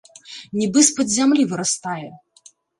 Нібы 0.59 0.79
з-пад 0.87 1.13
зямлі 1.17 1.47
вырастае. 1.53 2.05